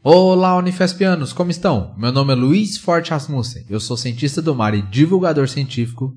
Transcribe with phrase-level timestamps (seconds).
[0.00, 1.92] Olá, Unifespianos, como estão?
[1.98, 6.14] Meu nome é Luiz Forte Rasmussen, eu sou cientista do mar e divulgador científico.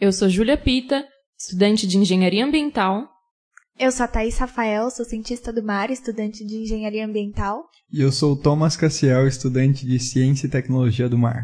[0.00, 1.04] Eu sou Júlia Pita,
[1.36, 3.08] estudante de Engenharia Ambiental.
[3.76, 7.64] Eu sou a Thaís Rafael, sou cientista do mar, estudante de Engenharia Ambiental.
[7.92, 11.42] E eu sou o Thomas Cassiel, estudante de Ciência e Tecnologia do Mar.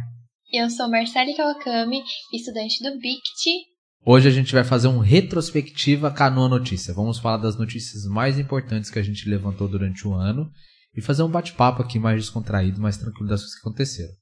[0.53, 2.03] Eu sou Marcele Kawakami,
[2.33, 3.67] estudante do BICT.
[4.07, 6.95] Hoje a gente vai fazer um retrospectiva Canoa Notícia.
[6.95, 10.49] Vamos falar das notícias mais importantes que a gente levantou durante o ano
[10.95, 14.21] e fazer um bate-papo aqui mais descontraído, mais tranquilo das coisas que aconteceram.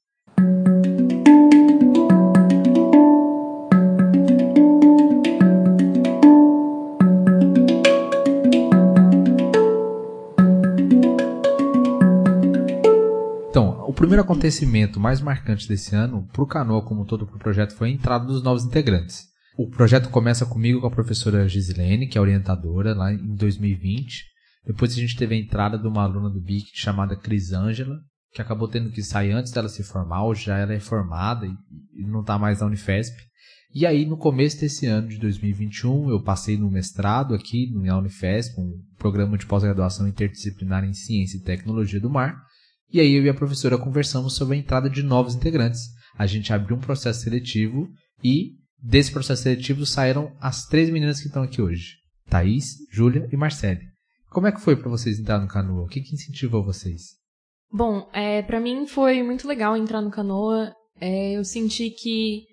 [13.49, 17.39] Então, o primeiro acontecimento mais marcante desse ano, para o Canoa como todo para o
[17.39, 19.27] projeto, foi a entrada dos novos integrantes.
[19.57, 24.28] O projeto começa comigo com a professora Gisilene, que é orientadora, lá em 2020.
[24.65, 27.97] Depois a gente teve a entrada de uma aluna do BIC chamada Crisângela,
[28.31, 32.03] que acabou tendo que sair antes dela se formar, hoje já ela é formada e
[32.05, 33.15] não está mais na Unifesp.
[33.73, 38.59] E aí, no começo desse ano de 2021, eu passei no mestrado aqui na Unifesp,
[38.59, 42.35] um programa de pós-graduação interdisciplinar em Ciência e Tecnologia do Mar.
[42.91, 45.81] E aí eu e a professora conversamos sobre a entrada de novos integrantes.
[46.17, 47.87] A gente abriu um processo seletivo
[48.23, 51.97] e desse processo seletivo saíram as três meninas que estão aqui hoje.
[52.27, 53.88] Thaís, Júlia e Marcele.
[54.29, 55.83] Como é que foi para vocês entrar no canoa?
[55.83, 57.17] O que, que incentivou vocês?
[57.71, 60.73] Bom, é, para mim foi muito legal entrar no canoa.
[60.99, 62.43] É, eu senti que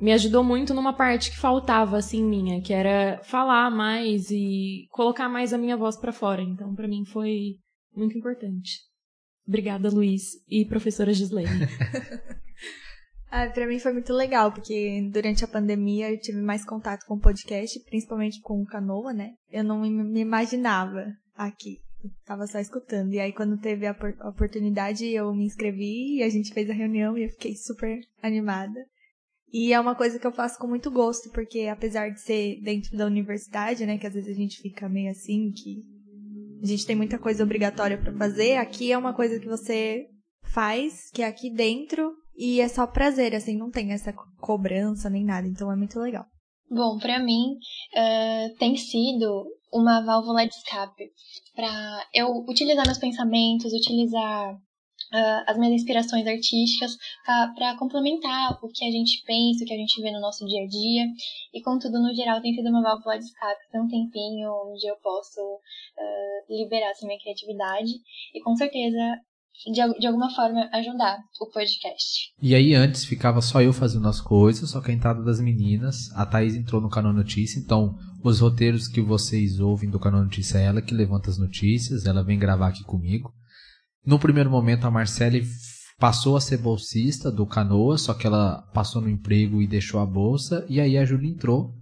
[0.00, 5.28] me ajudou muito numa parte que faltava assim minha, que era falar mais e colocar
[5.28, 6.42] mais a minha voz para fora.
[6.42, 7.56] Então, para mim foi
[7.94, 8.78] muito importante.
[9.46, 11.48] Obrigada, Luiz e professora Gislene.
[13.30, 17.14] ah, para mim foi muito legal, porque durante a pandemia eu tive mais contato com
[17.14, 19.32] o podcast, principalmente com o Canoa, né?
[19.50, 21.78] Eu não me imaginava aqui.
[22.02, 23.12] Eu tava só escutando.
[23.12, 26.74] E aí, quando teve a, a oportunidade, eu me inscrevi e a gente fez a
[26.74, 28.78] reunião e eu fiquei super animada.
[29.52, 32.96] E é uma coisa que eu faço com muito gosto, porque apesar de ser dentro
[32.96, 35.82] da universidade, né, que às vezes a gente fica meio assim, que
[36.62, 40.06] a gente tem muita coisa obrigatória para fazer, aqui é uma coisa que você
[40.42, 45.24] faz, que é aqui dentro, e é só prazer, assim, não tem essa cobrança nem
[45.24, 46.24] nada, então é muito legal.
[46.70, 47.56] Bom, para mim
[47.94, 51.10] uh, tem sido uma válvula de escape
[51.54, 56.96] para eu utilizar meus pensamentos, utilizar uh, as minhas inspirações artísticas
[57.56, 60.62] para complementar o que a gente pensa, o que a gente vê no nosso dia
[60.62, 61.04] a dia.
[61.52, 64.96] E contudo, no geral, tem sido uma válvula de escape, ter um tempinho onde eu
[65.02, 67.92] posso uh, liberar assim, minha criatividade.
[68.34, 69.20] E com certeza
[69.66, 72.32] de, de alguma forma ajudar o podcast.
[72.40, 76.10] E aí antes ficava só eu fazendo as coisas, só que a entrada das meninas,
[76.14, 80.58] a Thaís entrou no Canal Notícia, então os roteiros que vocês ouvem do Canal Notícia
[80.58, 83.32] é ela que levanta as notícias, ela vem gravar aqui comigo.
[84.04, 85.44] No primeiro momento a Marcele
[85.98, 90.06] passou a ser bolsista do Canoa, só que ela passou no emprego e deixou a
[90.06, 91.74] bolsa, e aí a Júlia entrou.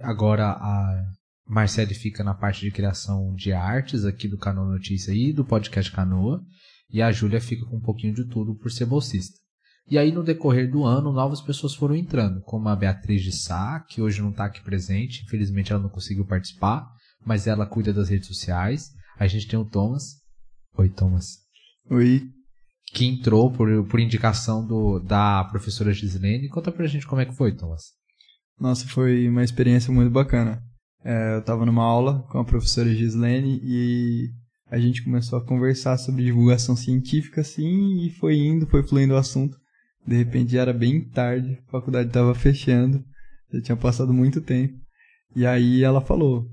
[0.00, 1.02] Agora a
[1.46, 5.90] Marcele fica na parte de criação de artes aqui do Canoa Notícia e do podcast
[5.92, 6.40] Canoa.
[6.92, 9.38] E a Júlia fica com um pouquinho de tudo por ser bolsista.
[9.88, 13.80] E aí, no decorrer do ano, novas pessoas foram entrando, como a Beatriz de Sá,
[13.88, 16.86] que hoje não está aqui presente, infelizmente ela não conseguiu participar,
[17.24, 18.90] mas ela cuida das redes sociais.
[19.18, 20.20] A gente tem o Thomas.
[20.76, 21.38] Oi, Thomas.
[21.90, 22.22] Oi.
[22.92, 26.48] Que entrou por, por indicação do, da professora Gislene.
[26.48, 27.82] Conta pra gente como é que foi, Thomas.
[28.58, 30.62] Nossa, foi uma experiência muito bacana.
[31.04, 34.28] É, eu estava numa aula com a professora Gislene e
[34.70, 39.16] a gente começou a conversar sobre divulgação científica, assim, e foi indo, foi fluindo o
[39.16, 39.58] assunto.
[40.06, 43.04] De repente já era bem tarde, a faculdade estava fechando,
[43.52, 44.78] já tinha passado muito tempo.
[45.34, 46.46] E aí ela falou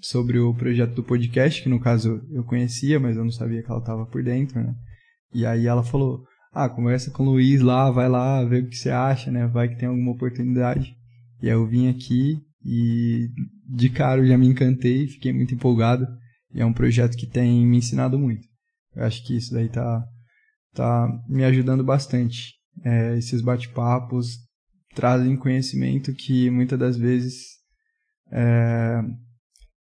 [0.00, 3.70] sobre o projeto do podcast, que no caso eu conhecia, mas eu não sabia que
[3.70, 4.74] ela estava por dentro, né?
[5.32, 8.76] E aí ela falou: "Ah, conversa com o Luiz lá, vai lá, vê o que
[8.76, 9.46] você acha, né?
[9.46, 10.94] Vai que tem alguma oportunidade".
[11.42, 13.28] E aí eu vim aqui e
[13.68, 16.06] de cara eu já me encantei, fiquei muito empolgado.
[16.52, 18.46] E é um projeto que tem me ensinado muito.
[18.94, 20.04] Eu acho que isso daí tá,
[20.74, 22.54] tá me ajudando bastante.
[22.84, 24.36] É, esses bate-papos
[24.94, 27.58] trazem conhecimento que muitas das vezes
[28.32, 29.00] é,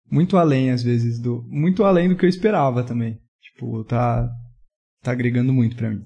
[0.10, 3.20] muito além às vezes do muito além do que eu esperava também.
[3.42, 4.30] Tipo, tá
[5.02, 6.04] tá agregando muito para mim.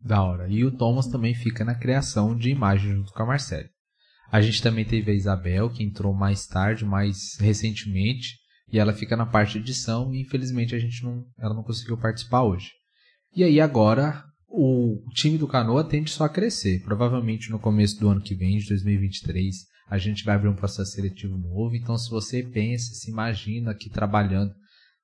[0.00, 0.48] Da hora.
[0.48, 3.70] E o Thomas também fica na criação de imagens junto com a Marcele.
[4.30, 8.36] A gente também teve a Isabel, que entrou mais tarde, mais recentemente,
[8.72, 11.96] e ela fica na parte de edição e infelizmente a gente não, ela não conseguiu
[11.96, 12.70] participar hoje.
[13.34, 16.82] E aí agora o time do Canoa tende só a crescer.
[16.82, 19.56] Provavelmente no começo do ano que vem, de 2023,
[19.88, 21.74] a gente vai abrir um processo seletivo novo.
[21.74, 24.54] Então se você pensa, se imagina aqui trabalhando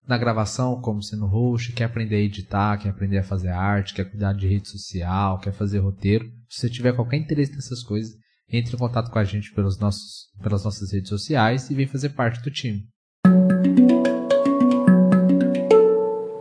[0.06, 4.10] na gravação, como sendo host, quer aprender a editar, quer aprender a fazer arte, quer
[4.10, 8.12] cuidar de rede social, quer fazer roteiro, se você tiver qualquer interesse nessas coisas,
[8.48, 12.10] entre em contato com a gente pelos nossos, pelas nossas redes sociais e vem fazer
[12.10, 12.88] parte do time.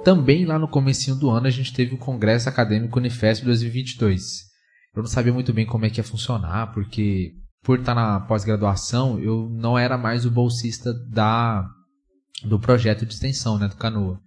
[0.03, 4.49] Também lá no comecinho do ano a gente teve o Congresso Acadêmico Unifesp 2022.
[4.95, 9.19] Eu não sabia muito bem como é que ia funcionar, porque por estar na pós-graduação,
[9.19, 11.69] eu não era mais o bolsista da
[12.43, 14.19] do projeto de extensão, né, do Canoa.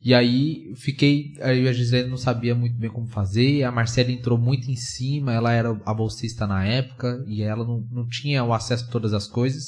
[0.00, 4.38] E aí fiquei, aí a Gisele não sabia muito bem como fazer, a Marcela entrou
[4.38, 8.52] muito em cima, ela era a bolsista na época e ela não, não tinha o
[8.52, 9.64] acesso a todas as coisas.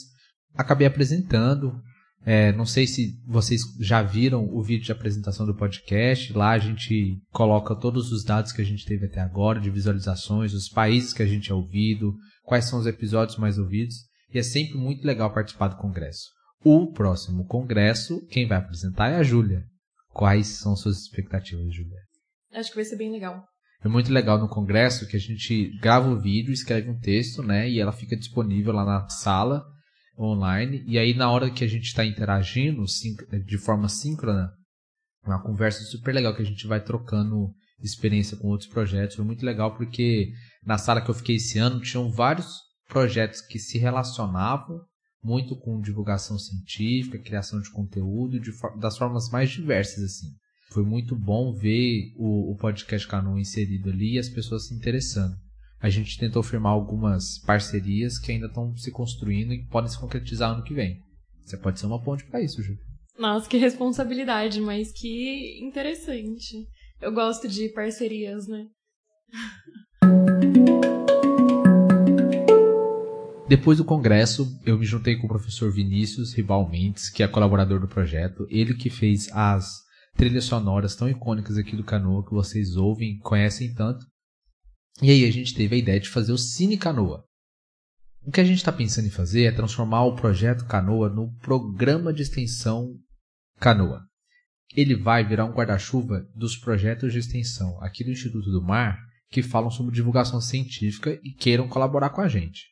[0.55, 1.83] Acabei apresentando,
[2.31, 6.31] é, não sei se vocês já viram o vídeo de apresentação do podcast.
[6.35, 10.53] Lá a gente coloca todos os dados que a gente teve até agora, de visualizações,
[10.53, 13.95] os países que a gente é ouvido, quais são os episódios mais ouvidos.
[14.31, 16.27] E é sempre muito legal participar do congresso.
[16.63, 19.65] O próximo congresso, quem vai apresentar é a Júlia.
[20.11, 21.97] Quais são suas expectativas, Júlia?
[22.53, 23.43] Acho que vai ser bem legal.
[23.83, 27.71] É muito legal no congresso que a gente grava o vídeo, escreve um texto, né?
[27.71, 29.65] E ela fica disponível lá na sala
[30.19, 30.83] online.
[30.87, 32.85] E aí, na hora que a gente está interagindo
[33.47, 34.53] de forma síncrona,
[35.25, 39.17] é uma conversa super legal que a gente vai trocando experiência com outros projetos.
[39.17, 40.33] Foi muito legal porque
[40.65, 44.81] na sala que eu fiquei esse ano tinham vários projetos que se relacionavam
[45.23, 48.51] muito com divulgação científica, criação de conteúdo, de,
[48.81, 50.29] das formas mais diversas assim.
[50.71, 55.37] Foi muito bom ver o, o podcast Canon inserido ali e as pessoas se interessando
[55.81, 60.51] a gente tentou firmar algumas parcerias que ainda estão se construindo e podem se concretizar
[60.51, 61.01] ano que vem.
[61.45, 62.81] Você pode ser uma ponte para isso, Júlio.
[63.19, 66.67] Nossa, que responsabilidade, mas que interessante.
[67.01, 68.67] Eu gosto de parcerias, né?
[73.49, 77.81] Depois do congresso, eu me juntei com o professor Vinícius Ribal Mendes, que é colaborador
[77.81, 78.47] do projeto.
[78.51, 79.83] Ele que fez as
[80.15, 84.05] trilhas sonoras tão icônicas aqui do Canoa, que vocês ouvem, conhecem tanto.
[85.01, 87.25] E aí a gente teve a ideia de fazer o Cine Canoa.
[88.23, 92.13] O que a gente está pensando em fazer é transformar o projeto Canoa no programa
[92.13, 92.95] de extensão
[93.61, 94.03] Canoa.
[94.75, 98.99] Ele vai virar um guarda-chuva dos projetos de extensão aqui do Instituto do Mar
[99.31, 102.65] que falam sobre divulgação científica e queiram colaborar com a gente.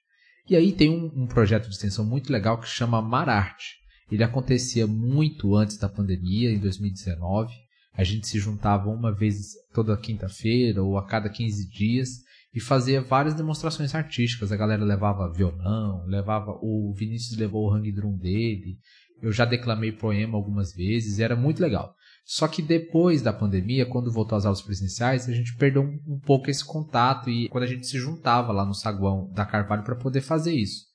[0.49, 3.77] E aí tem um, um projeto de extensão muito legal que chama Mararte.
[4.11, 7.66] Ele acontecia muito antes da pandemia, em 2019
[7.97, 12.09] a gente se juntava uma vez toda quinta-feira ou a cada 15 dias
[12.53, 14.53] e fazia várias demonstrações artísticas.
[14.53, 18.79] A galera levava violão, levava o Vinícius levou o hang drum dele.
[19.23, 21.95] Eu já declamei poema algumas vezes era muito legal.
[22.25, 26.51] Só que depois da pandemia, quando voltou às aulas presenciais, a gente perdeu um pouco
[26.51, 30.21] esse contato e quando a gente se juntava lá no saguão da Carvalho para poder
[30.21, 30.87] fazer isso.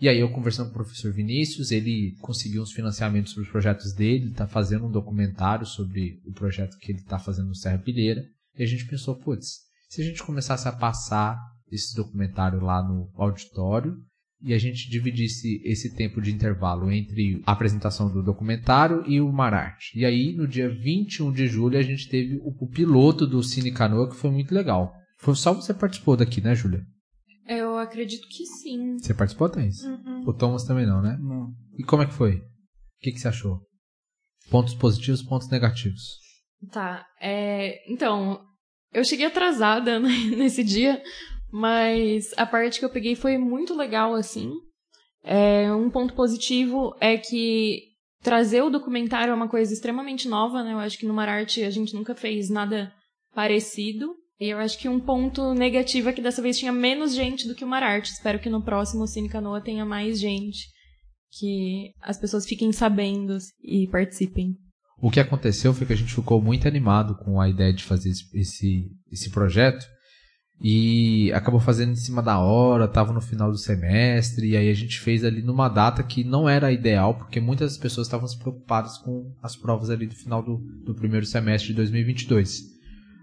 [0.00, 3.92] E aí eu conversando com o professor Vinícius, ele conseguiu uns financiamentos para os projetos
[3.92, 8.22] dele, está fazendo um documentário sobre o projeto que ele está fazendo no Serra Pilheira.
[8.56, 9.58] E a gente pensou, putz,
[9.88, 11.36] se a gente começasse a passar
[11.70, 13.96] esse documentário lá no auditório
[14.40, 19.32] e a gente dividisse esse tempo de intervalo entre a apresentação do documentário e o
[19.32, 19.98] Mararte.
[19.98, 23.72] E aí, no dia 21 de julho, a gente teve o, o piloto do Cine
[23.72, 24.92] Canoa, que foi muito legal.
[25.18, 26.84] Foi só você participou daqui, né, Júlia?
[27.48, 28.98] Eu acredito que sim.
[28.98, 29.82] Você participou, Thaís?
[29.82, 30.24] Uhum.
[30.26, 31.16] O Thomas também não, né?
[31.18, 31.50] Não.
[31.78, 32.34] E como é que foi?
[32.34, 33.60] O que, que você achou?
[34.50, 36.18] Pontos positivos, pontos negativos.
[36.70, 37.06] Tá.
[37.20, 38.44] É, então,
[38.92, 41.02] eu cheguei atrasada né, nesse dia,
[41.50, 44.52] mas a parte que eu peguei foi muito legal, assim.
[45.24, 47.82] É, um ponto positivo é que
[48.22, 50.72] trazer o documentário é uma coisa extremamente nova, né?
[50.72, 52.92] Eu acho que no Mararte a gente nunca fez nada
[53.34, 54.14] parecido.
[54.40, 57.54] E eu acho que um ponto negativo é que dessa vez tinha menos gente do
[57.54, 58.12] que o Mararte.
[58.12, 60.68] Espero que no próximo Cine Canoa tenha mais gente.
[61.30, 64.56] Que as pessoas fiquem sabendo e participem.
[65.00, 68.10] O que aconteceu foi que a gente ficou muito animado com a ideia de fazer
[68.10, 69.86] esse, esse projeto
[70.60, 74.74] e acabou fazendo em cima da hora, estava no final do semestre, e aí a
[74.74, 78.98] gente fez ali numa data que não era ideal, porque muitas pessoas estavam se preocupadas
[78.98, 82.77] com as provas ali do final do, do primeiro semestre de 2022.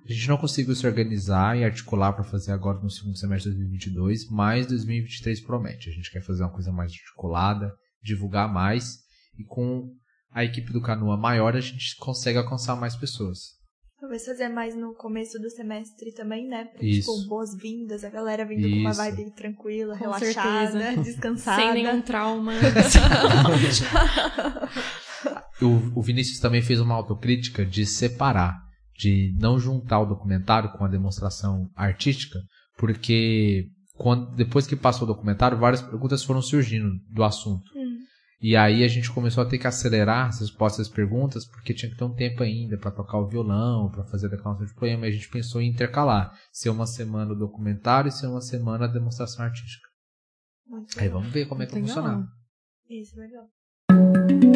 [0.07, 3.57] A gente não conseguiu se organizar e articular para fazer agora no segundo semestre de
[3.57, 5.89] 2022, mas 2023 promete.
[5.89, 8.99] A gente quer fazer uma coisa mais articulada, divulgar mais
[9.37, 9.89] e com
[10.31, 13.55] a equipe do Canoa maior a gente consegue alcançar mais pessoas.
[13.99, 16.65] Talvez fazer mais no começo do semestre também, né?
[16.65, 17.09] Pra, Isso.
[17.11, 18.99] Tipo, boas-vindas, a galera vindo com uma Isso.
[18.99, 21.01] vibe tranquila, Com relaxada, certeza.
[21.01, 21.61] descansada.
[21.61, 22.53] Sem nenhum trauma.
[25.61, 28.61] O, o Vinícius também fez uma autocrítica de separar,
[28.97, 32.39] de não juntar o documentário com a demonstração artística,
[32.77, 37.65] porque quando, depois que passou o documentário, várias perguntas foram surgindo do assunto.
[37.75, 37.95] Hum.
[38.41, 41.89] E aí a gente começou a ter que acelerar as respostas às perguntas, porque tinha
[41.89, 45.05] que ter um tempo ainda para tocar o violão, para fazer a declamação de poema.
[45.05, 46.37] E a gente pensou em intercalar.
[46.51, 49.87] Ser uma semana o documentário e ser uma semana a demonstração artística.
[50.67, 51.19] Muito Aí legal.
[51.19, 52.27] vamos ver como é que vai funcionar.
[52.89, 54.54] Isso, legal.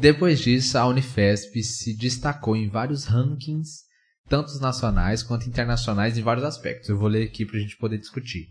[0.00, 3.82] Depois disso, a Unifesp se destacou em vários rankings,
[4.30, 6.88] tanto nacionais quanto internacionais, em vários aspectos.
[6.88, 8.46] Eu vou ler aqui para a gente poder discutir.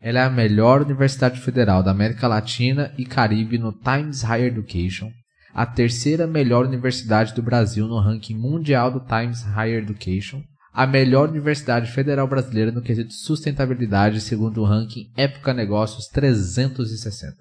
[0.00, 5.12] Ela é a melhor universidade federal da América Latina e Caribe no Times Higher Education,
[5.52, 11.28] a terceira melhor universidade do Brasil no ranking mundial do Times Higher Education, a melhor
[11.28, 17.36] universidade federal brasileira no quesito sustentabilidade, segundo o ranking Época Negócios 360.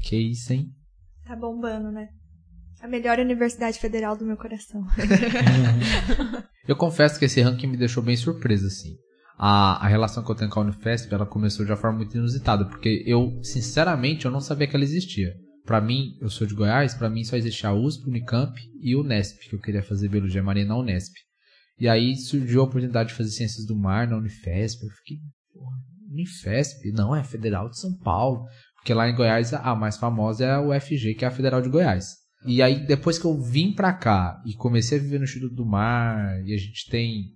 [0.00, 0.68] Que isso, hein?
[1.26, 2.08] Tá bombando, né?
[2.84, 4.84] A melhor universidade federal do meu coração.
[6.68, 8.94] Eu confesso que esse ranking me deixou bem surpreso, assim.
[9.38, 12.14] A, a relação que eu tenho com a Unifesp, ela começou de uma forma muito
[12.14, 15.34] inusitada, porque eu, sinceramente, eu não sabia que ela existia.
[15.64, 19.00] Pra mim, eu sou de Goiás, pra mim só existia a USP, Unicamp e o
[19.00, 21.14] Unesp, que eu queria fazer biologia marinha na Unesp.
[21.80, 25.16] E aí surgiu a oportunidade de fazer ciências do mar na Unifesp, eu fiquei,
[25.54, 25.76] porra,
[26.10, 26.92] Unifesp?
[26.92, 28.44] Não, é Federal de São Paulo.
[28.76, 31.70] Porque lá em Goiás a mais famosa é a UFG, que é a Federal de
[31.70, 32.23] Goiás.
[32.44, 35.64] E aí, depois que eu vim pra cá e comecei a viver no Instituto do
[35.64, 37.32] Mar, e a gente tem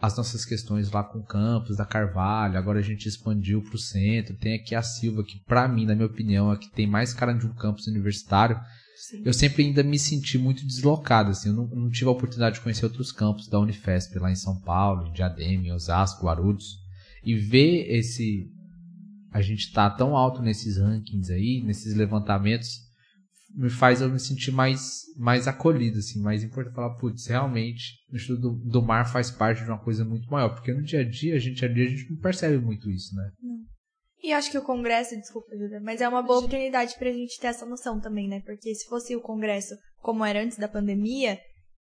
[0.00, 4.34] as nossas questões lá com o campus da Carvalho, agora a gente expandiu pro centro,
[4.34, 7.34] tem aqui a Silva, que pra mim, na minha opinião, é que tem mais cara
[7.34, 8.58] de um campus universitário.
[8.96, 9.22] Sim.
[9.24, 12.62] Eu sempre ainda me senti muito deslocado, assim, eu não, não tive a oportunidade de
[12.62, 16.78] conhecer outros campos da Unifesp, lá em São Paulo, em Diadema, em Osasco, Guarulhos,
[17.22, 18.50] e ver esse...
[19.32, 22.89] A gente tá tão alto nesses rankings aí, nesses levantamentos,
[23.54, 28.16] me faz eu me sentir mais, mais acolhido, assim, mais importante falar, putz, realmente, o
[28.16, 31.08] estudo do, do mar faz parte de uma coisa muito maior, porque no dia a
[31.08, 33.30] dia, a gente, a dia, a gente não percebe muito isso, né?
[34.22, 37.48] E acho que o congresso, desculpa, Júlia, mas é uma boa oportunidade pra gente ter
[37.48, 38.40] essa noção também, né?
[38.44, 41.40] Porque se fosse o congresso como era antes da pandemia,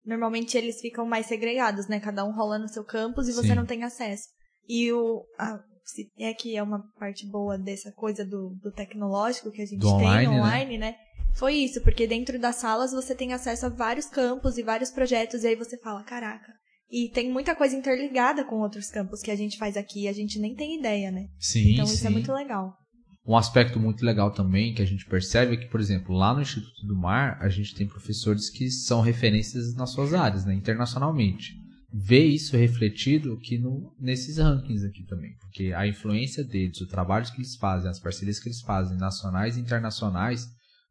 [0.06, 2.00] normalmente eles ficam mais segregados, né?
[2.00, 3.56] Cada um rola no seu campus e você Sim.
[3.56, 4.28] não tem acesso.
[4.68, 5.26] E o.
[5.40, 9.66] a- se é que é uma parte boa dessa coisa do, do tecnológico que a
[9.66, 10.40] gente Do tem online, né?
[10.40, 10.96] online, né?
[11.36, 15.44] Foi isso, porque dentro das salas você tem acesso a vários campos e vários projetos,
[15.44, 16.54] e aí você fala, caraca.
[16.90, 20.14] E tem muita coisa interligada com outros campos que a gente faz aqui e a
[20.14, 21.28] gente nem tem ideia, né?
[21.38, 22.74] Sim, Então isso é muito legal.
[23.28, 26.42] Um aspecto muito legal também que a gente percebe é que, por exemplo, lá no
[26.42, 31.54] Instituto do Mar, a gente tem professores que são referências nas suas áreas, né, internacionalmente.
[31.92, 37.26] Ver isso refletido aqui no, nesses rankings aqui também, porque a influência deles, o trabalho
[37.26, 40.46] que eles fazem, as parcerias que eles fazem, nacionais e internacionais,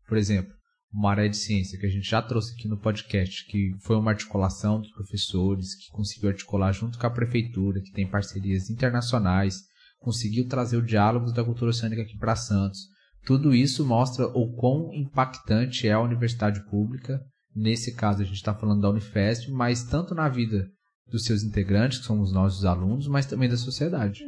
[0.07, 0.53] por exemplo,
[0.93, 4.13] uma área de ciência que a gente já trouxe aqui no podcast, que foi uma
[4.13, 9.63] articulação dos professores, que conseguiu articular junto com a prefeitura, que tem parcerias internacionais,
[9.99, 12.81] conseguiu trazer o diálogo da cultura oceânica aqui para Santos.
[13.25, 17.21] Tudo isso mostra o quão impactante é a universidade pública.
[17.55, 20.69] Nesse caso, a gente está falando da Unifesp, mas tanto na vida
[21.09, 24.23] dos seus integrantes, que somos nós, os alunos, mas também da sociedade.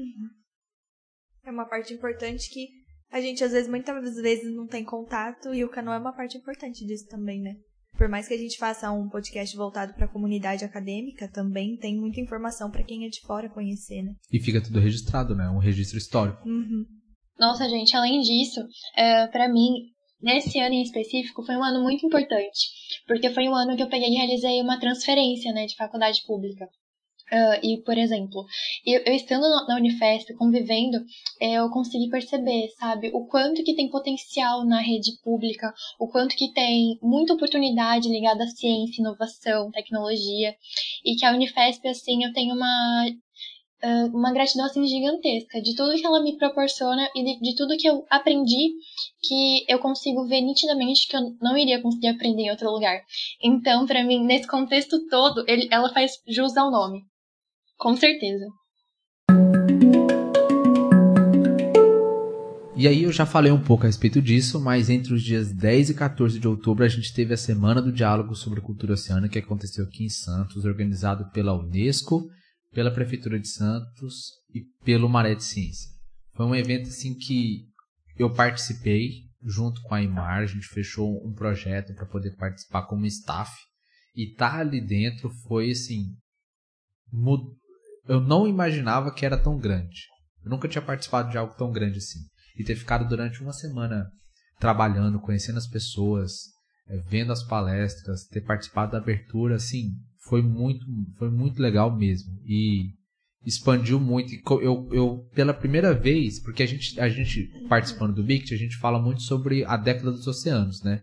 [1.45, 2.67] É uma parte importante que
[3.11, 6.37] a gente, às vezes, muitas vezes não tem contato e o canal é uma parte
[6.37, 7.55] importante disso também, né?
[7.97, 11.97] Por mais que a gente faça um podcast voltado para a comunidade acadêmica, também tem
[11.99, 14.13] muita informação para quem é de fora conhecer, né?
[14.31, 15.49] E fica tudo registrado, né?
[15.49, 16.47] Um registro histórico.
[16.47, 16.85] Uhum.
[17.39, 18.61] Nossa, gente, além disso,
[18.97, 19.71] é, para mim,
[20.21, 22.69] nesse ano em específico, foi um ano muito importante,
[23.07, 26.67] porque foi um ano que eu peguei e realizei uma transferência, né, de faculdade pública.
[27.31, 28.45] Ah, e, por exemplo,
[28.85, 30.99] eu, eu estando na Unifesp, convivendo,
[31.41, 36.37] eh, eu consegui perceber, sabe, o quanto que tem potencial na rede pública, o quanto
[36.37, 40.55] que tem muita oportunidade ligada à ciência, inovação, tecnologia,
[41.05, 43.07] e que a Unifesp, assim, eu tenho uma
[43.83, 47.77] ah, uma gratidão assim gigantesca de tudo que ela me proporciona e de, de tudo
[47.77, 48.73] que eu aprendi
[49.21, 53.01] que eu consigo ver nitidamente que eu não iria conseguir aprender em outro lugar.
[53.43, 57.05] Então, pra mim, nesse contexto todo, ele, ela faz jus ao nome.
[57.79, 58.47] Com certeza.
[62.79, 65.91] E aí eu já falei um pouco a respeito disso, mas entre os dias 10
[65.91, 69.39] e 14 de outubro a gente teve a Semana do Diálogo sobre Cultura Oceânica que
[69.39, 72.29] aconteceu aqui em Santos, organizado pela Unesco,
[72.73, 75.91] pela Prefeitura de Santos e pelo Maré de Ciência.
[76.35, 77.65] Foi um evento assim que
[78.19, 83.07] eu participei junto com a Imar, a gente fechou um projeto para poder participar como
[83.07, 83.51] staff
[84.15, 86.15] e tá ali dentro foi assim,
[88.09, 90.07] eu não imaginava que era tão grande.
[90.45, 92.21] Eu nunca tinha participado de algo tão grande assim
[92.59, 94.11] e ter ficado durante uma semana
[94.59, 96.33] trabalhando, conhecendo as pessoas,
[96.89, 99.91] eh, vendo as palestras, ter participado da abertura, assim,
[100.29, 100.85] foi muito,
[101.19, 102.33] foi muito legal mesmo.
[102.45, 102.95] E,
[103.47, 104.35] expandiu muito.
[104.61, 108.77] Eu, eu, pela primeira vez, porque a gente, a gente participando do BICT, a gente
[108.77, 111.01] fala muito sobre a década dos oceanos, né?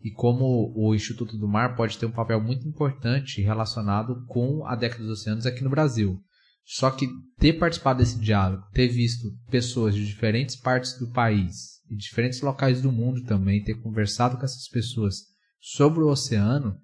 [0.00, 4.76] E como o Instituto do Mar pode ter um papel muito importante relacionado com a
[4.76, 6.20] década dos oceanos aqui no Brasil.
[6.64, 11.96] Só que ter participado desse diálogo, ter visto pessoas de diferentes partes do país e
[11.96, 15.16] diferentes locais do mundo também, ter conversado com essas pessoas
[15.60, 16.76] sobre o oceano,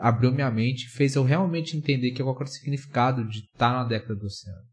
[0.00, 3.72] abriu minha mente e fez eu realmente entender que qual é o significado de estar
[3.72, 4.66] na década do oceano.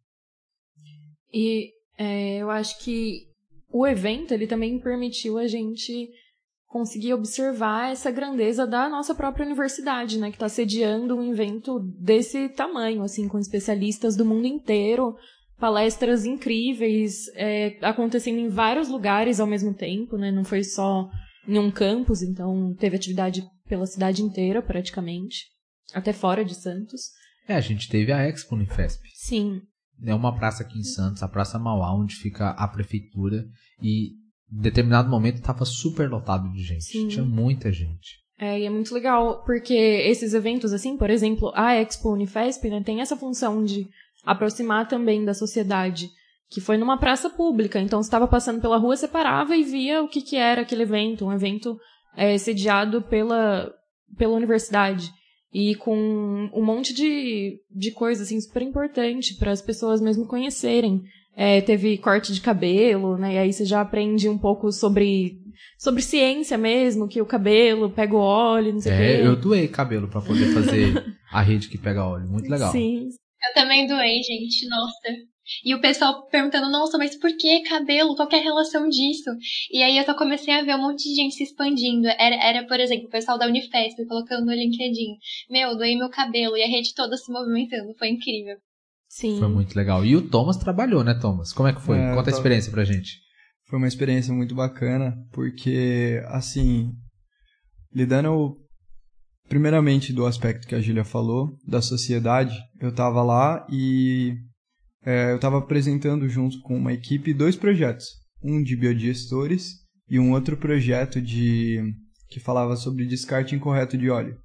[1.32, 3.27] E é, eu acho que
[3.70, 6.10] o evento ele também permitiu a gente
[6.73, 12.49] conseguir observar essa grandeza da nossa própria universidade, né, que está sediando um evento desse
[12.49, 15.15] tamanho, assim, com especialistas do mundo inteiro,
[15.59, 21.07] palestras incríveis, é, acontecendo em vários lugares ao mesmo tempo, né, não foi só
[21.47, 25.45] em um campus, então teve atividade pela cidade inteira, praticamente,
[25.93, 27.11] até fora de Santos.
[27.47, 28.99] É, a gente teve a Expo Unifesp.
[29.13, 29.61] Sim.
[30.03, 33.45] É uma praça aqui em Santos, a Praça Mauá, onde fica a prefeitura,
[33.79, 34.22] e
[34.62, 36.83] determinado momento estava super lotado de gente.
[36.83, 37.07] Sim.
[37.07, 38.24] Tinha muita gente.
[38.39, 42.81] É, e é muito legal, porque esses eventos, assim, por exemplo, a Expo Unifesp, né,
[42.83, 43.88] tem essa função de
[44.25, 46.10] aproximar também da sociedade,
[46.50, 47.79] que foi numa praça pública.
[47.79, 50.83] Então, você estava passando pela rua, você parava e via o que, que era aquele
[50.83, 51.77] evento, um evento
[52.15, 53.72] é, sediado pela,
[54.17, 55.12] pela universidade.
[55.51, 61.03] E com um monte de, de coisa, assim, super importante para as pessoas mesmo conhecerem.
[61.35, 63.33] É, teve corte de cabelo, né?
[63.33, 65.41] E aí você já aprende um pouco sobre
[65.77, 69.27] sobre ciência mesmo, que o cabelo pega o óleo, não sei o é, quê.
[69.27, 72.27] eu doei cabelo para poder fazer a rede que pega óleo.
[72.27, 72.71] Muito legal.
[72.71, 73.09] Sim.
[73.09, 74.67] Eu também doei, gente.
[74.69, 75.33] Nossa.
[75.63, 78.15] E o pessoal perguntando, nossa, mas por que cabelo?
[78.15, 79.29] Qual é a relação disso?
[79.69, 82.07] E aí eu só comecei a ver um monte de gente se expandindo.
[82.07, 85.17] Era, era por exemplo, o pessoal da Unifesp colocando no LinkedIn.
[85.49, 87.93] Meu, doei meu cabelo e a rede toda se movimentando.
[87.99, 88.55] Foi incrível.
[89.13, 89.38] Sim.
[89.38, 90.03] Foi muito legal.
[90.03, 91.53] E o Thomas trabalhou, né, Thomas?
[91.53, 92.00] Como é que foi?
[92.00, 93.20] É, Conta a experiência pra gente.
[93.67, 96.91] Foi uma experiência muito bacana, porque, assim,
[97.93, 98.58] lidando
[99.48, 104.34] primeiramente do aspecto que a Julia falou, da sociedade, eu tava lá e
[105.05, 108.08] é, eu tava apresentando junto com uma equipe dois projetos.
[108.43, 109.73] Um de biodigestores
[110.10, 111.84] e um outro projeto de
[112.30, 114.36] que falava sobre descarte incorreto de óleo.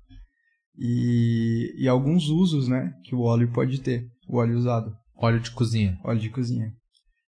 [0.76, 4.92] E, e alguns usos né, que o óleo pode ter o óleo usado.
[5.16, 5.98] Óleo de cozinha.
[6.04, 6.72] Óleo de cozinha.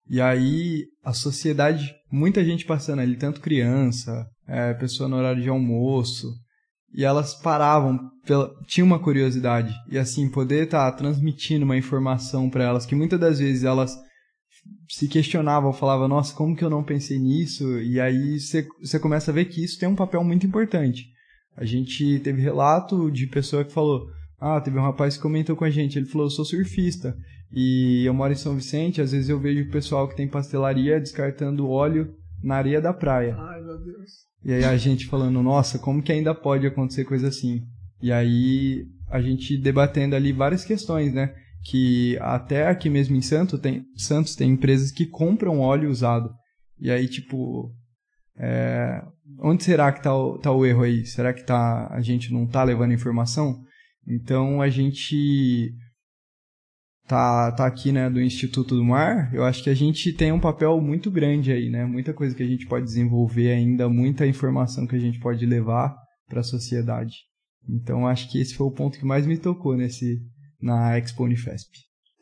[0.09, 5.49] E aí, a sociedade, muita gente passando ali, tanto criança, é, pessoa no horário de
[5.49, 6.27] almoço,
[6.93, 12.51] e elas paravam, pela, tinha uma curiosidade, e assim, poder estar tá transmitindo uma informação
[12.51, 13.97] para elas, que muitas das vezes elas
[14.89, 17.81] se questionavam, falavam, nossa, como que eu não pensei nisso?
[17.81, 21.07] E aí você começa a ver que isso tem um papel muito importante.
[21.57, 24.07] A gente teve relato de pessoa que falou,
[24.41, 27.17] ah, teve um rapaz que comentou com a gente, ele falou, eu sou surfista
[27.53, 30.99] e eu moro em São Vicente, às vezes eu vejo o pessoal que tem pastelaria
[30.99, 33.37] descartando óleo na areia da praia.
[33.37, 34.31] Ai, meu Deus.
[34.43, 37.63] E aí a gente falando, nossa, como que ainda pode acontecer coisa assim?
[38.01, 41.35] E aí a gente debatendo ali várias questões, né?
[41.65, 46.31] Que até aqui mesmo em Santos tem, Santos tem empresas que compram óleo usado.
[46.79, 47.71] E aí, tipo,
[48.39, 49.03] é,
[49.39, 51.05] onde será que tá o, tá o erro aí?
[51.05, 53.63] Será que tá, a gente não tá levando informação?
[54.07, 55.75] Então a gente
[57.07, 60.39] tá, tá aqui né, do Instituto do Mar, eu acho que a gente tem um
[60.39, 61.85] papel muito grande aí, né?
[61.85, 65.95] Muita coisa que a gente pode desenvolver ainda, muita informação que a gente pode levar
[66.29, 67.17] para a sociedade.
[67.69, 70.19] Então acho que esse foi o ponto que mais me tocou nesse
[70.61, 71.71] na Expo Unifesp.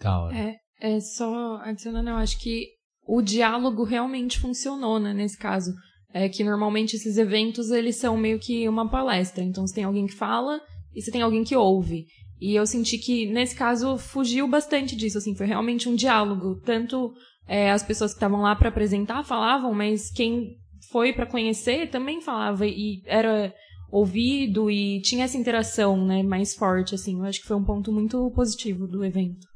[0.01, 0.37] Da hora.
[0.37, 2.67] É, é só adicionando, eu acho que
[3.07, 5.73] o diálogo realmente funcionou, né, nesse caso.
[6.15, 9.45] É que normalmente esses eventos eles são meio que uma palestra.
[9.45, 10.59] Então você tem alguém que fala
[10.99, 12.07] e você tem alguém que ouve.
[12.41, 16.61] E eu senti que, nesse caso, fugiu bastante disso, assim, foi realmente um diálogo.
[16.65, 17.13] Tanto
[17.47, 20.57] é, as pessoas que estavam lá para apresentar falavam, mas quem
[20.91, 23.53] foi para conhecer também falava e era
[23.91, 27.19] ouvido e tinha essa interação, né, mais forte, assim.
[27.19, 29.47] Eu acho que foi um ponto muito positivo do evento.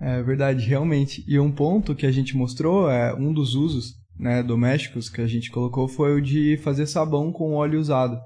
[0.00, 1.24] É verdade, realmente.
[1.28, 5.26] E um ponto que a gente mostrou, é um dos usos né, domésticos que a
[5.26, 8.18] gente colocou foi o de fazer sabão com óleo usado.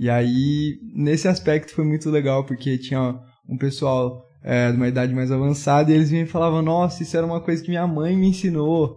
[0.00, 5.12] E aí, nesse aspecto foi muito legal, porque tinha um pessoal é, de uma idade
[5.14, 8.28] mais avançada e eles me falavam, nossa, isso era uma coisa que minha mãe me
[8.28, 8.96] ensinou.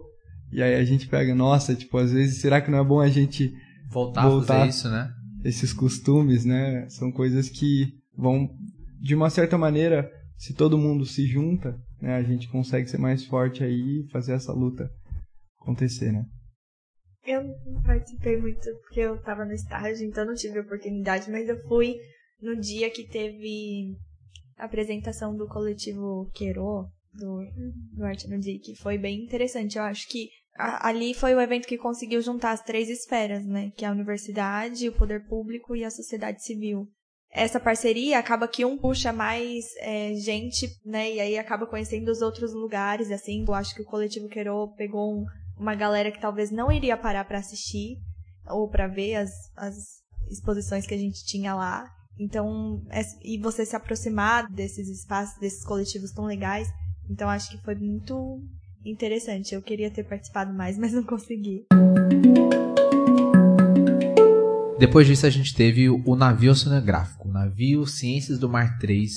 [0.50, 3.08] E aí a gente pega, nossa, tipo, às vezes, será que não é bom a
[3.10, 3.52] gente
[3.90, 5.10] voltar, voltar a fazer isso, né?
[5.44, 6.88] Esses costumes, né?
[6.88, 8.48] São coisas que vão,
[8.98, 13.26] de uma certa maneira, se todo mundo se junta, né, a gente consegue ser mais
[13.26, 14.88] forte aí e fazer essa luta
[15.60, 16.24] acontecer, né?
[17.24, 21.58] Eu não participei muito porque eu tava no estágio, então não tive oportunidade, mas eu
[21.66, 21.96] fui
[22.40, 23.96] no dia que teve
[24.58, 27.40] a apresentação do coletivo Quero, do,
[27.96, 28.76] do Arte no DIC.
[28.76, 29.78] Foi bem interessante.
[29.78, 33.70] Eu acho que a, ali foi o evento que conseguiu juntar as três esferas, né?
[33.76, 36.86] Que é a universidade, o poder público e a sociedade civil.
[37.30, 41.12] Essa parceria acaba que um puxa mais é, gente, né?
[41.12, 43.44] E aí acaba conhecendo os outros lugares, assim.
[43.46, 45.24] Eu acho que o Coletivo Queiro pegou um,
[45.56, 47.98] uma galera que talvez não iria parar para assistir
[48.46, 49.74] ou para ver as, as
[50.28, 51.88] exposições que a gente tinha lá.
[52.18, 56.68] Então, é, e você se aproximar desses espaços, desses coletivos tão legais.
[57.08, 58.40] Então, acho que foi muito
[58.84, 59.54] interessante.
[59.54, 61.66] Eu queria ter participado mais, mas não consegui.
[64.78, 69.10] Depois disso, a gente teve o navio oceanográfico, o navio Ciências do Mar 3,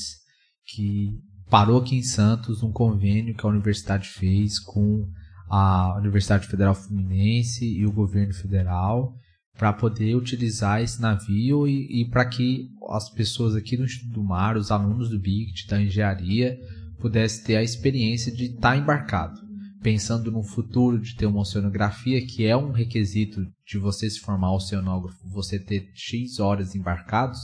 [0.65, 1.19] que
[1.49, 5.07] parou aqui em Santos, um convênio que a universidade fez com
[5.49, 9.15] a Universidade Federal Fluminense e o governo federal
[9.57, 14.23] para poder utilizar esse navio e, e para que as pessoas aqui do Instituto do
[14.23, 16.57] Mar, os alunos do BICT, da engenharia,
[16.99, 19.39] pudessem ter a experiência de estar tá embarcado.
[19.81, 24.53] Pensando no futuro de ter uma oceanografia, que é um requisito de você se formar
[24.53, 27.39] oceanógrafo, você ter X horas embarcados,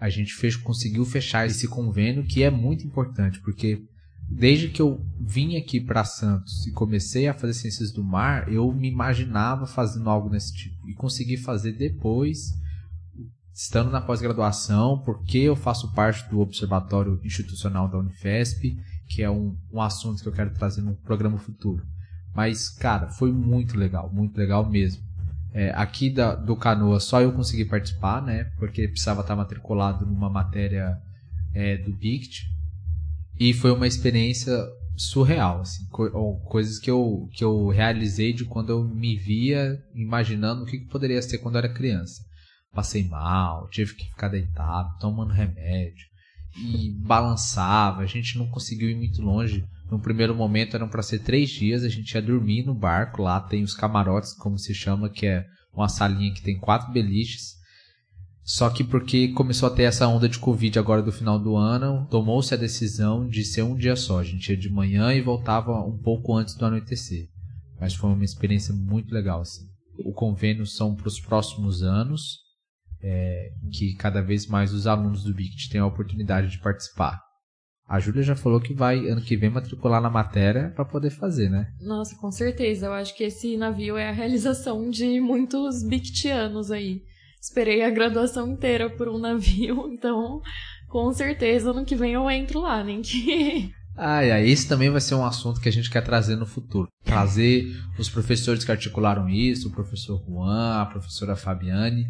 [0.00, 3.82] a gente fez, conseguiu fechar esse convênio que é muito importante, porque
[4.28, 8.72] desde que eu vim aqui para Santos e comecei a fazer ciências do mar, eu
[8.72, 12.52] me imaginava fazendo algo desse tipo e consegui fazer depois,
[13.52, 18.76] estando na pós-graduação, porque eu faço parte do Observatório Institucional da Unifesp,
[19.08, 21.84] que é um, um assunto que eu quero trazer no programa futuro.
[22.34, 25.02] Mas, cara, foi muito legal, muito legal mesmo.
[25.52, 28.50] É, aqui da, do Canoa só eu consegui participar, né?
[28.58, 31.00] Porque precisava estar matriculado numa matéria
[31.54, 32.53] é, do BICT,
[33.38, 34.56] e foi uma experiência
[34.96, 40.62] surreal, assim, co coisas que eu, que eu realizei de quando eu me via imaginando
[40.62, 42.22] o que, que poderia ser quando eu era criança.
[42.72, 46.06] Passei mal, tive que ficar deitado, tomando remédio,
[46.56, 49.64] e balançava, a gente não conseguiu ir muito longe.
[49.90, 53.40] No primeiro momento eram para ser três dias, a gente ia dormir no barco, lá
[53.40, 57.54] tem os camarotes, como se chama, que é uma salinha que tem quatro beliches,
[58.44, 62.06] só que porque começou a ter essa onda de Covid agora do final do ano,
[62.10, 64.18] tomou-se a decisão de ser um dia só.
[64.18, 67.26] A gente ia de manhã e voltava um pouco antes do anoitecer.
[67.80, 69.40] Mas foi uma experiência muito legal.
[69.40, 69.64] Assim.
[70.04, 72.40] O convênio são para os próximos anos,
[73.02, 77.18] é, que cada vez mais os alunos do BICT têm a oportunidade de participar.
[77.88, 81.48] A Júlia já falou que vai ano que vem matricular na matéria para poder fazer,
[81.48, 81.66] né?
[81.80, 82.86] Nossa, com certeza.
[82.86, 87.02] Eu acho que esse navio é a realização de muitos bictianos aí
[87.44, 90.40] esperei a graduação inteira por um navio, então
[90.88, 93.72] com certeza ano que vem eu entro lá, nem que.
[93.96, 96.88] Ah, é, esse também vai ser um assunto que a gente quer trazer no futuro.
[97.04, 97.66] Trazer
[97.98, 102.06] os professores que articularam isso, o professor Juan, a professora Fabiane,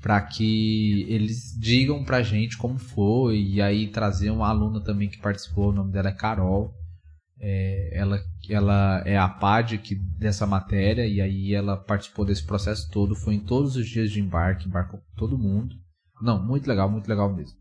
[0.00, 5.20] para que eles digam pra gente como foi, e aí trazer uma aluna também que
[5.20, 6.74] participou, o nome dela é Carol,
[7.40, 12.90] é, ela, ela é a PAD que, dessa matéria e aí ela participou desse processo
[12.90, 15.76] todo, foi em todos os dias de embarque, embarcou todo mundo.
[16.20, 17.56] Não, muito legal, muito legal mesmo.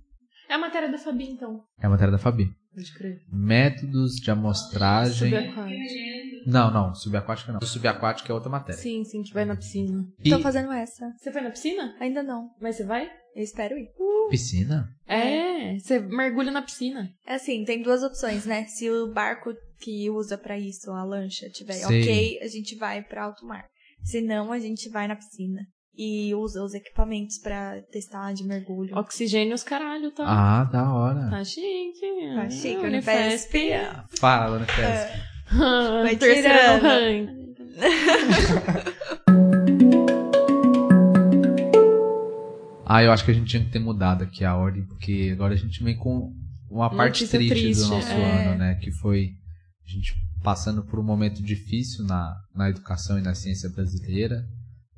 [0.49, 1.63] É a matéria da Fabi, então.
[1.79, 2.51] É a matéria da Fabi.
[2.77, 3.23] Pode crer.
[3.33, 5.31] Métodos de amostragem.
[5.31, 6.45] Subaquática.
[6.45, 7.59] Não, não, subaquática não.
[7.59, 8.79] O subaquática é outra matéria.
[8.79, 10.05] Sim, sim, que vai na piscina.
[10.23, 11.11] E Tô fazendo essa.
[11.17, 11.95] Você foi na piscina?
[11.99, 12.51] Ainda não.
[12.61, 13.09] Mas você vai?
[13.35, 13.89] Eu espero ir.
[14.29, 14.87] piscina?
[15.07, 17.09] É, você mergulha na piscina.
[17.25, 18.65] É assim, tem duas opções, né?
[18.65, 22.03] Se o barco que usa pra isso, a lancha, tiver Sei.
[22.03, 23.65] ok, a gente vai pra alto mar.
[24.03, 25.65] Se não, a gente vai na piscina.
[25.97, 28.95] E usa os equipamentos pra testar de mergulho.
[28.95, 30.25] Oxigênio os caralho, tá?
[30.27, 31.27] Ah, da hora.
[31.29, 32.35] Tá chique.
[32.35, 33.57] Tá chique, Unifesp.
[33.57, 34.19] Unifesp.
[34.19, 35.21] Fala, né, Fes?
[35.57, 36.81] Vai tirando.
[36.83, 37.47] ranking.
[42.89, 45.53] Ah, eu acho que a gente tinha que ter mudado aqui a ordem, porque agora
[45.53, 46.31] a gente vem com
[46.71, 48.47] uma parte triste, triste, do nosso é.
[48.47, 48.75] ano, né?
[48.75, 49.31] Que foi
[49.85, 54.47] a gente passando por um momento difícil na, na educação e na ciência brasileira.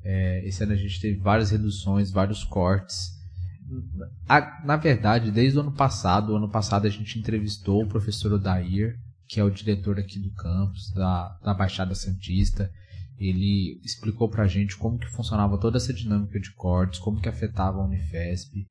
[0.02, 3.18] É, esse ano a gente teve várias reduções, vários cortes.
[4.28, 8.32] A- na verdade, desde o ano passado, o ano passado a gente entrevistou o professor
[8.32, 8.96] Odair,
[9.28, 12.70] que é o diretor aqui do campus, da, da Baixada Santista.
[13.18, 17.78] Ele explicou pra gente como que funcionava toda essa dinâmica de cortes, como que afetava
[17.78, 18.66] a Unifesp.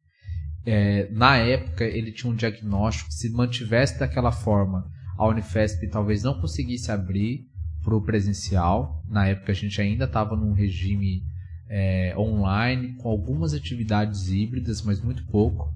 [0.66, 4.86] É, na época, ele tinha um diagnóstico que se mantivesse daquela forma,
[5.18, 7.46] a Unifesp talvez não conseguisse abrir
[7.84, 9.04] para o presencial.
[9.10, 11.24] Na época, a gente ainda estava num regime
[11.70, 15.74] é, online, com algumas atividades híbridas, mas muito pouco.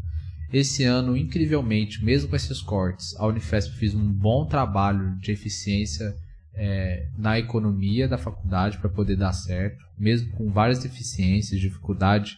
[0.51, 6.15] Esse ano, incrivelmente, mesmo com esses cortes, a Unifesp fez um bom trabalho de eficiência
[6.53, 12.37] é, na economia da faculdade para poder dar certo, mesmo com várias deficiências, dificuldade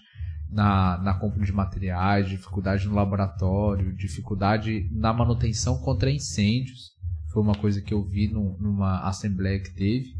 [0.49, 6.94] na, na compra de materiais, dificuldade no laboratório, dificuldade na manutenção contra incêndios.
[7.35, 10.15] Foi uma coisa que eu vi no, numa assembleia que teve.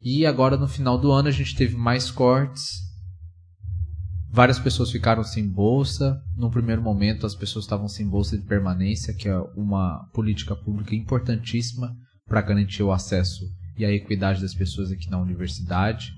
[0.00, 2.78] E agora no final do ano a gente teve mais cortes.
[4.30, 6.22] Várias pessoas ficaram sem bolsa.
[6.36, 10.94] No primeiro momento as pessoas estavam sem bolsa de permanência, que é uma política pública
[10.94, 11.92] importantíssima
[12.24, 13.44] para garantir o acesso
[13.76, 16.12] e a equidade das pessoas aqui na universidade.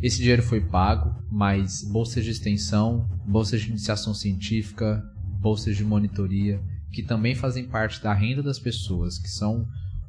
[0.00, 5.04] Esse dinheiro foi pago, mas bolsas de extensão, bolsas de iniciação científica,
[5.42, 6.58] bolsas de monitoria,
[6.92, 9.66] que também fazem parte da renda das pessoas, que são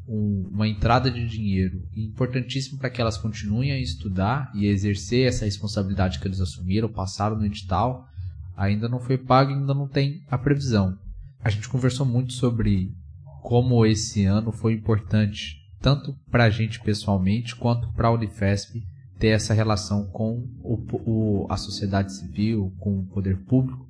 [0.08, 5.28] um, uma entrada de dinheiro importantíssimo para que elas continuem a estudar e a exercer
[5.28, 8.08] essa responsabilidade que eles assumiram, passaram no edital,
[8.56, 10.98] ainda não foi pago ainda não tem a previsão.
[11.44, 12.94] A gente conversou muito sobre
[13.42, 18.82] como esse ano foi importante, tanto para a gente pessoalmente quanto para a Unifesp,
[19.20, 23.88] ter essa relação com o, o, a sociedade civil, com o poder público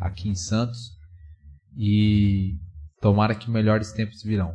[0.00, 0.97] aqui em Santos.
[1.78, 2.56] E
[3.00, 4.52] tomara que melhores tempos virão.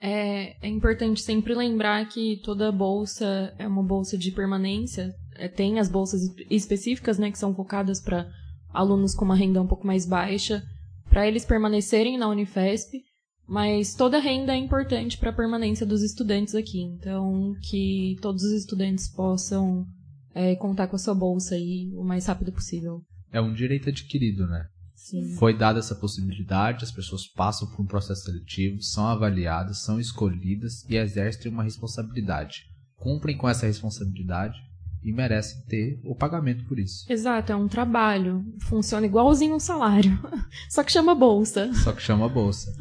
[0.00, 5.14] É, é importante sempre lembrar que toda bolsa é uma bolsa de permanência.
[5.34, 8.28] É, tem as bolsas específicas, né, que são focadas para
[8.68, 10.62] alunos com uma renda um pouco mais baixa,
[11.08, 13.02] para eles permanecerem na Unifesp.
[13.48, 16.82] Mas toda renda é importante para a permanência dos estudantes aqui.
[16.82, 19.86] Então, que todos os estudantes possam
[20.34, 23.00] é, contar com a sua bolsa aí o mais rápido possível.
[23.32, 24.66] É um direito adquirido, né?
[24.98, 25.36] Sim.
[25.36, 30.84] Foi dada essa possibilidade, as pessoas passam por um processo seletivo, são avaliadas, são escolhidas
[30.88, 32.64] e exercem uma responsabilidade.
[32.96, 34.58] Cumprem com essa responsabilidade
[35.02, 37.10] e merecem ter o pagamento por isso.
[37.10, 38.44] Exato, é um trabalho.
[38.62, 40.18] Funciona igualzinho um salário.
[40.68, 41.72] Só que chama bolsa.
[41.74, 42.76] Só que chama bolsa.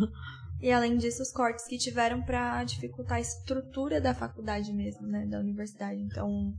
[0.62, 5.26] e além disso, os cortes que tiveram para dificultar a estrutura da faculdade mesmo, né,
[5.26, 6.00] da universidade.
[6.00, 6.54] Então,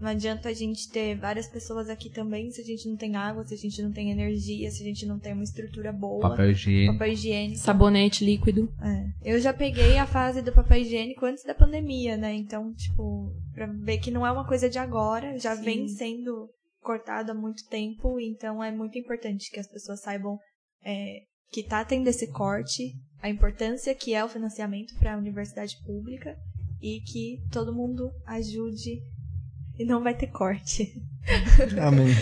[0.00, 3.44] não adianta a gente ter várias pessoas aqui também se a gente não tem água,
[3.44, 6.20] se a gente não tem energia, se a gente não tem uma estrutura boa.
[6.20, 6.92] Papel higiênico.
[6.94, 7.58] Papel higiênico.
[7.58, 8.72] Sabonete líquido.
[8.82, 9.32] É.
[9.34, 12.34] Eu já peguei a fase do papel higiênico antes da pandemia, né?
[12.34, 15.62] Então, tipo, pra ver que não é uma coisa de agora, já Sim.
[15.62, 16.48] vem sendo
[16.80, 20.38] cortado há muito tempo, então é muito importante que as pessoas saibam
[20.82, 25.76] é, que tá tendo esse corte, a importância que é o financiamento para a universidade
[25.84, 26.34] pública
[26.80, 29.02] e que todo mundo ajude
[29.80, 30.94] e não vai ter corte.
[31.80, 32.14] Amém.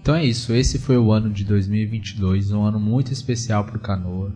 [0.00, 3.80] Então é isso, esse foi o ano de 2022, um ano muito especial para o
[3.80, 4.32] Canoa,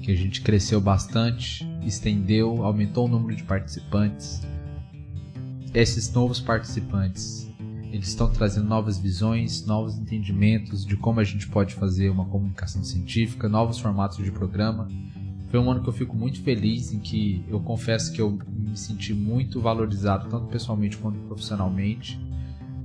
[0.00, 4.42] que a gente cresceu bastante, estendeu, aumentou o número de participantes.
[5.72, 7.49] Esses novos participantes
[7.92, 12.84] eles estão trazendo novas visões, novos entendimentos de como a gente pode fazer uma comunicação
[12.84, 14.88] científica, novos formatos de programa.
[15.50, 18.76] Foi um ano que eu fico muito feliz, em que eu confesso que eu me
[18.76, 22.20] senti muito valorizado, tanto pessoalmente quanto profissionalmente.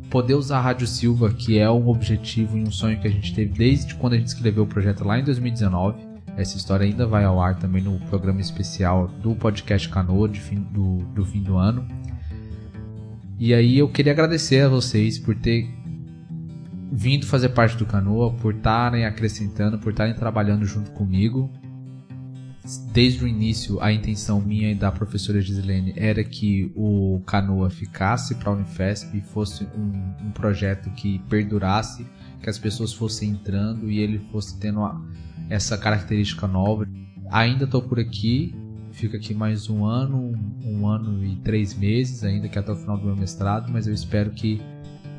[0.09, 3.33] Poder usar a Rádio Silva, que é um objetivo e um sonho que a gente
[3.35, 6.15] teve desde quando a gente escreveu o projeto lá em 2019.
[6.35, 11.25] Essa história ainda vai ao ar também no programa especial do podcast Canoa do, do
[11.25, 11.87] fim do ano.
[13.37, 15.69] E aí eu queria agradecer a vocês por ter
[16.91, 21.51] vindo fazer parte do Canoa, por estarem acrescentando, por estarem trabalhando junto comigo.
[22.93, 28.35] Desde o início, a intenção minha e da professora Gislene era que o Canoa ficasse
[28.35, 32.07] para a Unifesp e fosse um, um, projeto que perdurasse,
[32.41, 35.05] que as pessoas fossem entrando e ele fosse tendo uma,
[35.49, 36.87] essa característica nova.
[37.29, 38.55] Ainda estou por aqui
[38.95, 42.97] fico aqui mais um ano, um ano e três meses, ainda que até o final
[42.97, 44.61] do meu mestrado, mas eu espero que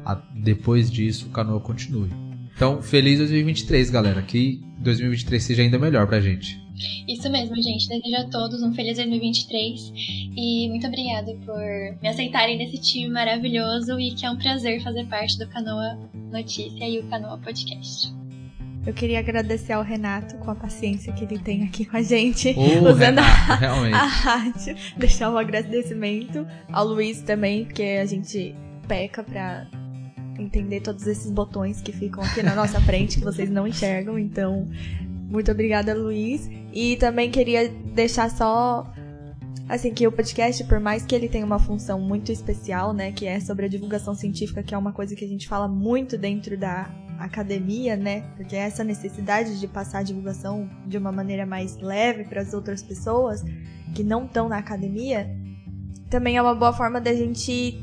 [0.05, 2.11] a, depois disso o canoa continue.
[2.55, 4.23] Então, feliz 2023, galera.
[4.23, 6.59] Que 2023 seja ainda melhor pra gente.
[7.07, 7.87] Isso mesmo, gente.
[7.87, 9.93] Desejo a todos um feliz 2023
[10.35, 15.07] e muito obrigada por me aceitarem nesse time maravilhoso e que é um prazer fazer
[15.07, 15.99] parte do Canoa
[16.33, 18.15] Notícia e o Canoa Podcast.
[18.87, 22.55] Eu queria agradecer ao Renato com a paciência que ele tem aqui com a gente,
[22.57, 24.77] oh, usando Renato, a, a rádio.
[24.97, 28.55] Deixar um agradecimento ao Luiz também, porque a gente
[28.87, 29.67] peca pra
[30.39, 34.17] entender todos esses botões que ficam aqui na nossa frente, que vocês não enxergam.
[34.17, 34.69] Então,
[35.29, 36.49] muito obrigada, Luiz.
[36.73, 38.89] E também queria deixar só
[39.69, 43.27] assim que o podcast, por mais que ele tenha uma função muito especial, né, que
[43.27, 46.57] é sobre a divulgação científica, que é uma coisa que a gente fala muito dentro
[46.57, 46.89] da
[47.19, 48.23] academia, né?
[48.37, 52.83] Porque essa necessidade de passar a divulgação de uma maneira mais leve para as outras
[52.83, 53.45] pessoas
[53.95, 55.31] que não estão na academia,
[56.11, 57.83] também é uma boa forma da gente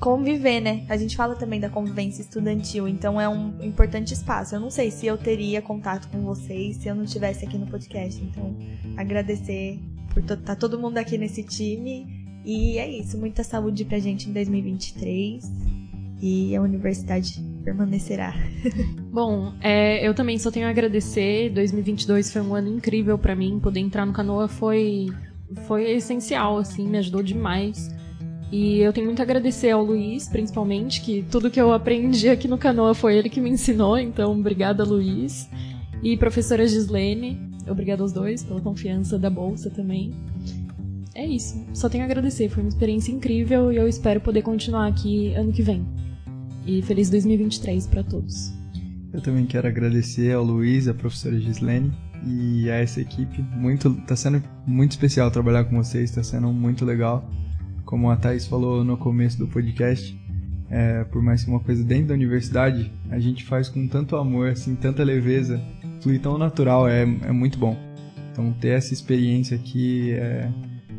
[0.00, 0.84] conviver, né?
[0.88, 4.54] A gente fala também da convivência estudantil, então é um importante espaço.
[4.54, 7.68] Eu não sei se eu teria contato com vocês se eu não estivesse aqui no
[7.68, 8.20] podcast.
[8.20, 8.56] Então,
[8.96, 9.78] agradecer
[10.12, 12.06] por estar tá todo mundo aqui nesse time.
[12.44, 13.16] E é isso.
[13.16, 15.44] Muita saúde pra gente em 2023.
[16.20, 18.34] e a universidade permanecerá.
[19.10, 21.50] Bom, é, eu também só tenho a agradecer.
[21.50, 23.58] 2022 foi um ano incrível para mim.
[23.60, 25.08] Poder entrar no Canoa foi,
[25.66, 27.90] foi essencial, assim, me ajudou demais.
[28.50, 32.46] E eu tenho muito a agradecer ao Luiz, principalmente, que tudo que eu aprendi aqui
[32.46, 33.96] no Canoa foi ele que me ensinou.
[33.96, 35.48] Então, obrigada, Luiz.
[36.02, 40.12] E professora Gislene, obrigada aos dois pela confiança da bolsa também.
[41.14, 44.86] É isso, só tenho a agradecer, foi uma experiência incrível e eu espero poder continuar
[44.86, 45.86] aqui ano que vem.
[46.66, 48.52] E feliz 2023 para todos.
[49.12, 51.92] Eu também quero agradecer ao Luiz, a professora Gislene
[52.24, 53.42] e a essa equipe.
[53.56, 57.28] Muito, tá sendo muito especial trabalhar com vocês, está sendo muito legal.
[57.84, 60.18] Como a Thais falou no começo do podcast,
[60.70, 64.48] é, por mais que uma coisa dentro da universidade, a gente faz com tanto amor,
[64.48, 65.60] assim, tanta leveza,
[66.00, 67.76] flui tão natural, é, é muito bom.
[68.30, 70.50] Então ter essa experiência aqui é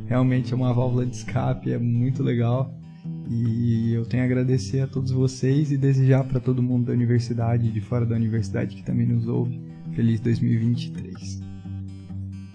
[0.06, 2.72] realmente é uma válvula de escape, é muito legal.
[3.36, 7.72] E eu tenho a agradecer a todos vocês e desejar para todo mundo da universidade,
[7.72, 9.60] de fora da universidade que também nos ouve,
[9.96, 11.42] feliz 2023.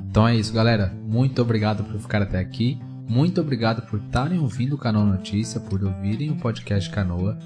[0.08, 0.94] Então é isso, galera.
[1.06, 2.78] Muito obrigado por ficar até aqui.
[3.08, 7.38] Muito obrigado por estarem ouvindo o Canoa Notícia, por ouvirem o podcast Canoa.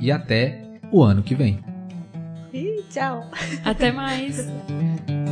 [0.00, 1.60] E até o ano que vem.
[2.52, 3.30] E tchau.
[3.64, 4.46] Até mais.